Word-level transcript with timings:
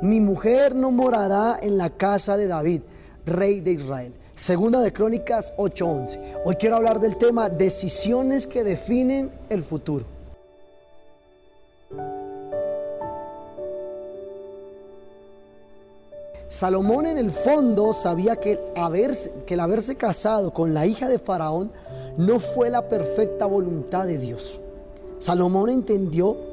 mi 0.00 0.20
mujer 0.20 0.74
no 0.74 0.90
morará 0.90 1.58
en 1.60 1.76
la 1.76 1.90
casa 1.90 2.36
de 2.36 2.46
David, 2.46 2.82
rey 3.26 3.60
de 3.60 3.72
Israel. 3.72 4.14
Segunda 4.34 4.80
de 4.80 4.92
Crónicas 4.92 5.52
8:11. 5.56 6.20
Hoy 6.44 6.54
quiero 6.56 6.76
hablar 6.76 7.00
del 7.00 7.18
tema 7.18 7.48
decisiones 7.48 8.46
que 8.46 8.62
definen 8.62 9.32
el 9.48 9.62
futuro. 9.62 10.04
Salomón 16.48 17.06
en 17.06 17.18
el 17.18 17.30
fondo 17.30 17.92
sabía 17.92 18.36
que, 18.36 18.58
que 19.46 19.54
el 19.54 19.60
haberse 19.60 19.96
casado 19.96 20.52
con 20.54 20.72
la 20.72 20.86
hija 20.86 21.08
de 21.08 21.18
Faraón 21.18 21.72
no 22.16 22.38
fue 22.40 22.70
la 22.70 22.88
perfecta 22.88 23.44
voluntad 23.44 24.06
de 24.06 24.18
Dios. 24.18 24.60
Salomón 25.18 25.68
entendió 25.68 26.47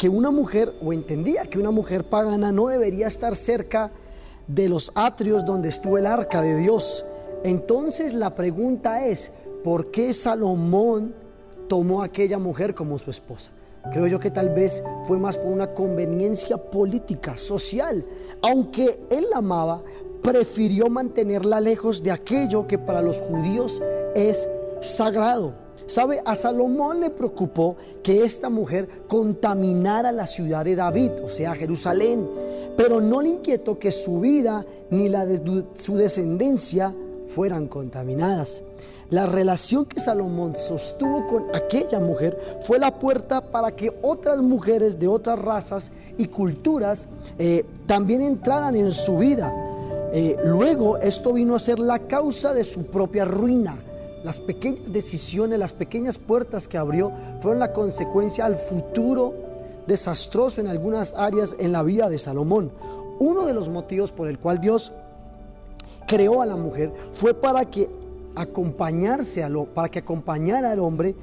que 0.00 0.08
una 0.08 0.30
mujer, 0.30 0.72
o 0.82 0.94
entendía 0.94 1.44
que 1.44 1.58
una 1.58 1.70
mujer 1.70 2.04
pagana 2.04 2.52
no 2.52 2.68
debería 2.68 3.06
estar 3.06 3.36
cerca 3.36 3.92
de 4.46 4.66
los 4.66 4.92
atrios 4.94 5.44
donde 5.44 5.68
estuvo 5.68 5.98
el 5.98 6.06
arca 6.06 6.40
de 6.40 6.56
Dios. 6.56 7.04
Entonces 7.44 8.14
la 8.14 8.34
pregunta 8.34 9.04
es, 9.04 9.34
¿por 9.62 9.90
qué 9.90 10.14
Salomón 10.14 11.14
tomó 11.68 12.00
a 12.00 12.06
aquella 12.06 12.38
mujer 12.38 12.74
como 12.74 12.98
su 12.98 13.10
esposa? 13.10 13.50
Creo 13.92 14.06
yo 14.06 14.18
que 14.18 14.30
tal 14.30 14.48
vez 14.48 14.82
fue 15.04 15.18
más 15.18 15.36
por 15.36 15.52
una 15.52 15.74
conveniencia 15.74 16.56
política, 16.56 17.36
social. 17.36 18.02
Aunque 18.40 19.00
él 19.10 19.26
la 19.30 19.40
amaba, 19.40 19.82
prefirió 20.22 20.88
mantenerla 20.88 21.60
lejos 21.60 22.02
de 22.02 22.12
aquello 22.12 22.66
que 22.66 22.78
para 22.78 23.02
los 23.02 23.20
judíos 23.20 23.82
es 24.14 24.48
sagrado. 24.80 25.52
¿Sabe? 25.86 26.20
A 26.24 26.34
Salomón 26.34 27.00
le 27.00 27.10
preocupó 27.10 27.76
que 28.02 28.24
esta 28.24 28.48
mujer 28.48 28.88
contaminara 29.08 30.12
la 30.12 30.26
ciudad 30.26 30.64
de 30.64 30.76
David, 30.76 31.10
o 31.24 31.28
sea, 31.28 31.54
Jerusalén, 31.54 32.28
pero 32.76 33.00
no 33.00 33.20
le 33.20 33.28
inquietó 33.28 33.78
que 33.78 33.90
su 33.90 34.20
vida 34.20 34.64
ni 34.90 35.08
la 35.08 35.26
de 35.26 35.64
su 35.74 35.96
descendencia 35.96 36.94
fueran 37.28 37.66
contaminadas. 37.66 38.64
La 39.10 39.26
relación 39.26 39.86
que 39.86 39.98
Salomón 39.98 40.54
sostuvo 40.54 41.26
con 41.26 41.46
aquella 41.54 41.98
mujer 41.98 42.38
fue 42.64 42.78
la 42.78 42.96
puerta 42.96 43.40
para 43.40 43.74
que 43.74 43.92
otras 44.02 44.40
mujeres 44.40 44.98
de 45.00 45.08
otras 45.08 45.38
razas 45.38 45.90
y 46.16 46.26
culturas 46.26 47.08
eh, 47.38 47.64
también 47.86 48.22
entraran 48.22 48.76
en 48.76 48.92
su 48.92 49.18
vida. 49.18 49.52
Eh, 50.12 50.36
luego 50.44 50.98
esto 50.98 51.32
vino 51.32 51.56
a 51.56 51.58
ser 51.58 51.80
la 51.80 51.98
causa 51.98 52.54
de 52.54 52.62
su 52.62 52.86
propia 52.86 53.24
ruina 53.24 53.82
las 54.22 54.40
pequeñas 54.40 54.92
decisiones, 54.92 55.58
las 55.58 55.72
pequeñas 55.72 56.18
puertas 56.18 56.68
que 56.68 56.78
abrió 56.78 57.12
fueron 57.40 57.58
la 57.58 57.72
consecuencia 57.72 58.44
al 58.44 58.56
futuro 58.56 59.34
desastroso 59.86 60.60
en 60.60 60.68
algunas 60.68 61.14
áreas 61.14 61.56
en 61.58 61.72
la 61.72 61.82
vida 61.82 62.08
de 62.08 62.18
Salomón. 62.18 62.70
Uno 63.18 63.46
de 63.46 63.54
los 63.54 63.68
motivos 63.68 64.12
por 64.12 64.28
el 64.28 64.38
cual 64.38 64.60
Dios 64.60 64.92
creó 66.06 66.42
a 66.42 66.46
la 66.46 66.56
mujer 66.56 66.92
fue 67.12 67.34
para 67.34 67.64
que 67.64 67.88
acompañarse 68.34 69.42
a 69.42 69.50
para 69.74 69.88
que 69.88 70.00
acompañara 70.00 70.70
al 70.72 70.78
hombre, 70.80 71.14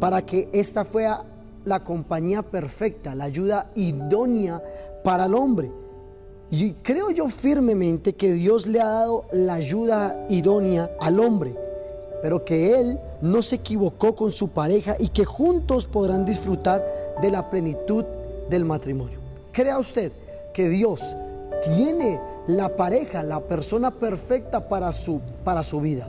para 0.00 0.22
que 0.22 0.48
esta 0.52 0.84
fuera 0.84 1.24
la 1.64 1.84
compañía 1.84 2.42
perfecta, 2.42 3.14
la 3.14 3.24
ayuda 3.24 3.70
idónea 3.74 4.62
para 5.04 5.26
el 5.26 5.34
hombre. 5.34 5.70
Y 6.50 6.72
creo 6.72 7.10
yo 7.10 7.28
firmemente 7.28 8.14
que 8.14 8.32
Dios 8.32 8.66
le 8.66 8.80
ha 8.80 8.86
dado 8.86 9.26
la 9.30 9.54
ayuda 9.54 10.26
idónea 10.28 10.90
al 11.00 11.20
hombre 11.20 11.69
pero 12.22 12.44
que 12.44 12.78
él 12.78 12.98
no 13.20 13.42
se 13.42 13.56
equivocó 13.56 14.14
con 14.14 14.30
su 14.30 14.50
pareja 14.50 14.94
y 14.98 15.08
que 15.08 15.24
juntos 15.24 15.86
podrán 15.86 16.24
disfrutar 16.24 17.16
de 17.20 17.30
la 17.30 17.48
plenitud 17.50 18.04
del 18.48 18.64
matrimonio. 18.64 19.18
¿Crea 19.52 19.78
usted 19.78 20.12
que 20.52 20.68
Dios 20.68 21.16
tiene 21.62 22.20
la 22.46 22.76
pareja, 22.76 23.22
la 23.22 23.40
persona 23.40 23.90
perfecta 23.90 24.68
para 24.68 24.92
su, 24.92 25.20
para 25.44 25.62
su 25.62 25.80
vida? 25.80 26.08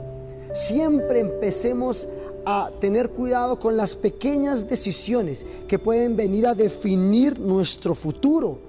Siempre 0.54 1.20
empecemos 1.20 2.10
a 2.46 2.72
tener 2.80 3.12
cuidado 3.12 3.60
con 3.60 3.78
las 3.78 3.96
pequeñas 3.96 4.68
decisiones 4.68 5.46
que 5.68 5.80
pueden 5.80 6.16
venir 6.16 6.48
a 6.48 6.56
definir 6.56 7.40
nuestro 7.40 7.94
futuro. 7.94 8.60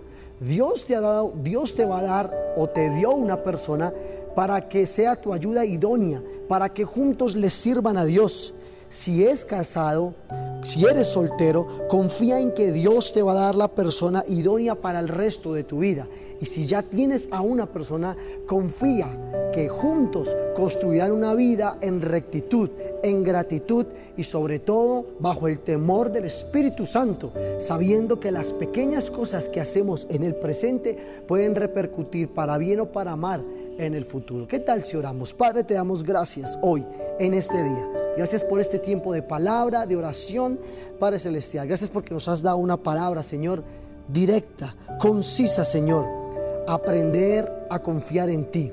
Dios 0.40 0.84
te 0.84 0.96
ha 0.96 1.00
dado, 1.00 1.32
Dios 1.42 1.74
te 1.74 1.84
va 1.84 2.00
a 2.00 2.02
dar 2.02 2.54
o 2.56 2.68
te 2.68 2.90
dio 2.90 3.12
una 3.12 3.42
persona 3.42 3.92
para 4.34 4.68
que 4.68 4.86
sea 4.86 5.16
tu 5.16 5.32
ayuda 5.32 5.64
idónea, 5.64 6.22
para 6.48 6.68
que 6.72 6.84
juntos 6.84 7.36
le 7.36 7.50
sirvan 7.50 7.96
a 7.96 8.04
Dios. 8.04 8.54
Si 8.88 9.24
es 9.24 9.44
casado, 9.44 10.14
si 10.62 10.84
eres 10.84 11.08
soltero, 11.08 11.66
confía 11.88 12.40
en 12.40 12.52
que 12.52 12.72
Dios 12.72 13.12
te 13.12 13.22
va 13.22 13.32
a 13.32 13.46
dar 13.46 13.54
la 13.54 13.68
persona 13.68 14.22
idónea 14.28 14.74
para 14.74 15.00
el 15.00 15.08
resto 15.08 15.54
de 15.54 15.64
tu 15.64 15.78
vida. 15.78 16.06
Y 16.42 16.44
si 16.44 16.66
ya 16.66 16.82
tienes 16.82 17.28
a 17.32 17.40
una 17.40 17.66
persona, 17.66 18.16
confía 18.46 19.08
que 19.52 19.68
juntos 19.68 20.36
construirán 20.54 21.12
una 21.12 21.34
vida 21.34 21.78
en 21.80 22.02
rectitud, 22.02 22.70
en 23.02 23.22
gratitud 23.22 23.86
y 24.16 24.24
sobre 24.24 24.58
todo 24.58 25.06
bajo 25.20 25.48
el 25.48 25.60
temor 25.60 26.10
del 26.10 26.24
Espíritu 26.24 26.84
Santo, 26.84 27.32
sabiendo 27.58 28.18
que 28.18 28.30
las 28.30 28.52
pequeñas 28.52 29.10
cosas 29.10 29.48
que 29.48 29.60
hacemos 29.60 30.06
en 30.10 30.24
el 30.24 30.34
presente 30.34 30.98
pueden 31.26 31.54
repercutir 31.54 32.28
para 32.28 32.58
bien 32.58 32.80
o 32.80 32.92
para 32.92 33.16
mal 33.16 33.44
en 33.82 33.94
el 33.94 34.04
futuro. 34.04 34.46
¿Qué 34.46 34.60
tal 34.60 34.82
si 34.82 34.96
oramos? 34.96 35.32
Padre, 35.32 35.64
te 35.64 35.74
damos 35.74 36.02
gracias 36.02 36.58
hoy, 36.62 36.86
en 37.18 37.34
este 37.34 37.62
día. 37.62 37.88
Gracias 38.16 38.44
por 38.44 38.60
este 38.60 38.78
tiempo 38.78 39.12
de 39.12 39.22
palabra, 39.22 39.86
de 39.86 39.96
oración, 39.96 40.58
Padre 40.98 41.18
Celestial. 41.18 41.66
Gracias 41.66 41.90
porque 41.90 42.14
nos 42.14 42.28
has 42.28 42.42
dado 42.42 42.58
una 42.58 42.76
palabra, 42.76 43.22
Señor, 43.22 43.64
directa, 44.08 44.74
concisa, 44.98 45.64
Señor. 45.64 46.06
Aprender 46.68 47.66
a 47.70 47.78
confiar 47.80 48.30
en 48.30 48.50
ti. 48.50 48.72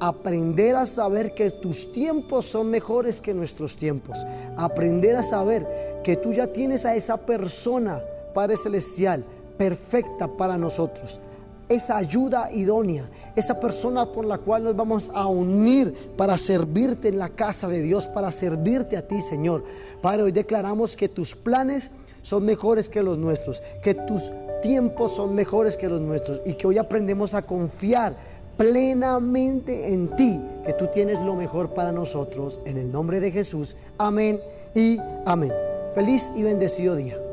Aprender 0.00 0.76
a 0.76 0.86
saber 0.86 1.34
que 1.34 1.50
tus 1.50 1.92
tiempos 1.92 2.46
son 2.46 2.70
mejores 2.70 3.20
que 3.20 3.34
nuestros 3.34 3.76
tiempos. 3.76 4.18
Aprender 4.56 5.16
a 5.16 5.22
saber 5.22 6.00
que 6.02 6.16
tú 6.16 6.32
ya 6.32 6.46
tienes 6.46 6.86
a 6.86 6.94
esa 6.94 7.18
persona, 7.18 8.02
Padre 8.32 8.56
Celestial, 8.56 9.24
perfecta 9.56 10.28
para 10.28 10.56
nosotros 10.56 11.20
esa 11.68 11.96
ayuda 11.96 12.50
idónea, 12.52 13.08
esa 13.36 13.60
persona 13.60 14.10
por 14.12 14.24
la 14.24 14.38
cual 14.38 14.64
nos 14.64 14.76
vamos 14.76 15.10
a 15.14 15.26
unir 15.26 15.94
para 16.16 16.38
servirte 16.38 17.08
en 17.08 17.18
la 17.18 17.28
casa 17.28 17.68
de 17.68 17.82
Dios, 17.82 18.06
para 18.08 18.30
servirte 18.30 18.96
a 18.96 19.06
ti, 19.06 19.20
Señor. 19.20 19.64
Padre, 20.00 20.22
hoy 20.22 20.32
declaramos 20.32 20.96
que 20.96 21.08
tus 21.08 21.34
planes 21.34 21.90
son 22.22 22.44
mejores 22.44 22.88
que 22.88 23.02
los 23.02 23.18
nuestros, 23.18 23.62
que 23.82 23.94
tus 23.94 24.32
tiempos 24.60 25.12
son 25.12 25.34
mejores 25.34 25.76
que 25.76 25.88
los 25.88 26.00
nuestros 26.00 26.42
y 26.44 26.54
que 26.54 26.66
hoy 26.66 26.78
aprendemos 26.78 27.34
a 27.34 27.42
confiar 27.42 28.16
plenamente 28.56 29.92
en 29.92 30.14
ti, 30.16 30.40
que 30.64 30.72
tú 30.72 30.88
tienes 30.88 31.20
lo 31.20 31.34
mejor 31.36 31.74
para 31.74 31.92
nosotros. 31.92 32.60
En 32.64 32.76
el 32.76 32.90
nombre 32.90 33.20
de 33.20 33.30
Jesús, 33.30 33.76
amén 33.98 34.40
y 34.74 34.98
amén. 35.26 35.52
Feliz 35.94 36.30
y 36.36 36.42
bendecido 36.42 36.96
día. 36.96 37.27